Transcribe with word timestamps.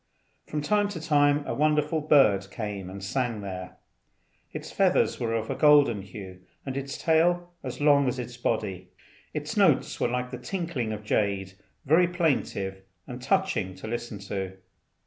From 0.47 0.63
time 0.63 0.89
to 0.89 0.99
time 0.99 1.45
a 1.45 1.53
wonderful 1.53 2.01
bird 2.01 2.49
came 2.49 2.89
and 2.89 3.03
sang 3.03 3.41
there. 3.41 3.77
Its 4.51 4.71
feathers 4.71 5.19
were 5.19 5.35
of 5.35 5.51
a 5.51 5.55
golden 5.55 6.01
hue, 6.01 6.39
and 6.65 6.75
its 6.75 6.97
tail 6.97 7.51
as 7.63 7.79
long 7.79 8.07
as 8.07 8.17
its 8.17 8.35
body. 8.35 8.89
Its 9.31 9.55
notes 9.55 9.99
were 9.99 10.07
like 10.07 10.31
the 10.31 10.39
tinkling 10.39 10.91
of 10.91 11.03
jade, 11.03 11.53
very 11.85 12.07
plaintive 12.07 12.81
and 13.05 13.21
touching 13.21 13.75
to 13.75 13.85
listen 13.85 14.17
to. 14.17 14.57